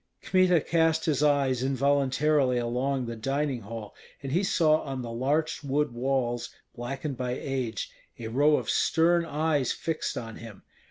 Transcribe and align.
Kmita 0.23 0.59
cast 0.61 1.05
his 1.05 1.21
eyes 1.21 1.61
involuntarily 1.61 2.57
along 2.57 3.05
the 3.05 3.15
dining 3.15 3.61
hall, 3.61 3.93
and 4.23 4.31
he 4.31 4.41
saw 4.43 4.81
on 4.81 5.03
the 5.03 5.11
larch 5.11 5.63
wood 5.63 5.91
walls, 5.91 6.49
blackened 6.75 7.17
by 7.17 7.33
age, 7.33 7.91
a 8.17 8.27
row 8.29 8.57
of 8.57 8.67
stern 8.67 9.25
eyes 9.25 9.71
fixed 9.71 10.17
on 10.17 10.37
him. 10.37 10.63